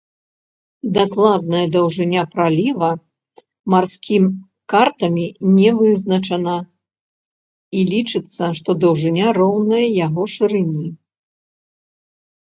[0.93, 2.87] Дакладная даўжыня праліва
[3.73, 4.23] марскім
[4.73, 5.25] картамі
[5.57, 6.55] не вызначана
[7.81, 10.87] і лічыцца, што даўжыня роўная яго шырыні.